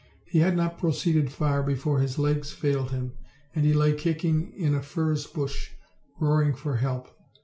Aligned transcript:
He 0.25 0.39
had 0.39 0.57
not 0.57 0.79
proceeded 0.79 1.31
far 1.31 1.61
before 1.61 1.99
his 1.99 2.17
legs 2.17 2.51
failed 2.51 2.89
him, 2.89 3.13
and 3.53 3.65
he 3.67 3.73
lay 3.75 3.93
kicking 3.93 4.51
in 4.57 4.73
a 4.73 4.81
furze 4.81 5.27
bush, 5.27 5.73
roaring 6.19 6.55
for 6.55 6.77
help. 6.77 7.09